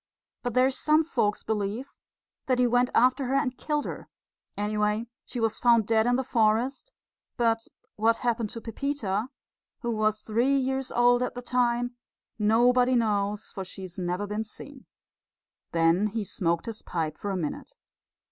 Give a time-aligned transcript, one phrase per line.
[0.41, 1.93] But there's some folks believe
[2.47, 4.09] that he went after her and killed her
[4.57, 6.91] anyway, she was found dead in the forest
[7.37, 9.27] but what happened to Pepita,
[9.81, 11.97] who was three years old at the time,
[12.39, 14.87] nobody knows, for she's never been seen."
[15.71, 17.75] Then he smoked his pipe for a minute.